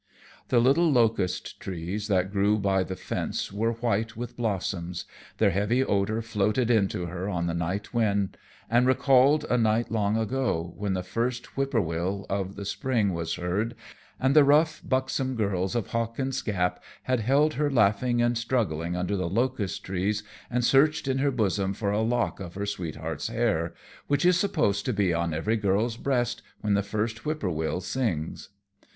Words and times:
The 0.47 0.57
little 0.57 0.91
locust 0.91 1.59
trees 1.59 2.07
that 2.07 2.31
grew 2.31 2.57
by 2.57 2.83
the 2.83 2.95
fence 2.95 3.53
were 3.53 3.73
white 3.73 4.17
with 4.17 4.35
blossoms. 4.35 5.05
Their 5.37 5.51
heavy 5.51 5.83
odor 5.83 6.23
floated 6.23 6.71
in 6.71 6.87
to 6.87 7.05
her 7.05 7.29
on 7.29 7.45
the 7.45 7.53
night 7.53 7.93
wind 7.93 8.35
and 8.67 8.87
recalled 8.87 9.45
a 9.47 9.59
night 9.59 9.91
long 9.91 10.17
ago, 10.17 10.73
when 10.75 10.93
the 10.93 11.03
first 11.03 11.55
whip 11.55 11.69
poor 11.73 11.81
Will 11.81 12.25
of 12.31 12.55
the 12.55 12.65
Spring 12.65 13.13
was 13.13 13.35
heard, 13.35 13.75
and 14.19 14.35
the 14.35 14.43
rough, 14.43 14.81
buxom 14.83 15.35
girls 15.35 15.75
of 15.75 15.89
Hawkins 15.91 16.41
Gap 16.41 16.83
had 17.03 17.19
held 17.19 17.53
her 17.53 17.69
laughing 17.69 18.23
and 18.23 18.35
struggling 18.35 18.95
under 18.95 19.15
the 19.15 19.29
locust 19.29 19.83
trees, 19.83 20.23
and 20.49 20.65
searched 20.65 21.07
in 21.07 21.19
her 21.19 21.29
bosom 21.29 21.75
for 21.75 21.91
a 21.91 22.01
lock 22.01 22.39
of 22.39 22.55
her 22.55 22.65
sweetheart's 22.65 23.27
hair, 23.27 23.75
which 24.07 24.25
is 24.25 24.35
supposed 24.35 24.83
to 24.87 24.93
be 24.93 25.13
on 25.13 25.31
every 25.31 25.57
girl's 25.57 25.95
breast 25.95 26.41
when 26.61 26.73
the 26.73 26.81
first 26.81 27.23
whip 27.23 27.41
poor 27.41 27.51
Will 27.51 27.81
sings. 27.81 28.49